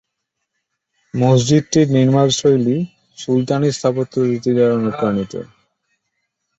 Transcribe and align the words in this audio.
মসজিদটির 1.13 1.87
নির্মাণ 1.97 2.27
শৈলী 2.37 2.77
সুলতানি 3.17 3.69
স্থাপত্য 3.71 4.13
রীতি 4.21 4.51
দ্বারা 4.55 4.73
অনুপ্রাণিত। 4.79 5.33